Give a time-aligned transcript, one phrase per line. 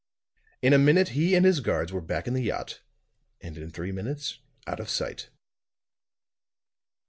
[0.63, 2.81] In a minute he and his guards were back in the yacht,
[3.39, 5.29] and in three minutes out of sight.